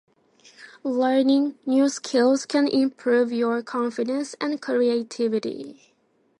[0.83, 5.93] Learning new skills can improve your confidence and creativity.